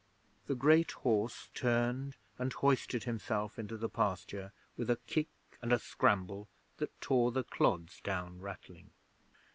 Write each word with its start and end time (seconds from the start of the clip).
The 0.47 0.55
great 0.55 0.93
horse 0.93 1.51
turned 1.53 2.15
and 2.39 2.51
hoisted 2.51 3.03
himself 3.03 3.59
into 3.59 3.77
the 3.77 3.87
pasture 3.87 4.51
with 4.75 4.89
a 4.89 4.95
kick 5.05 5.29
and 5.61 5.71
a 5.71 5.77
scramble 5.77 6.47
that 6.77 6.99
tore 7.01 7.31
the 7.31 7.43
clods 7.43 8.01
down 8.03 8.39
rattling. 8.41 8.89